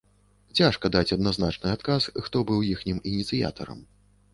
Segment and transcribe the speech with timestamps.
[0.59, 3.91] Цяжка даць адназначны адказ, хто быў іхнім ініцыятарам.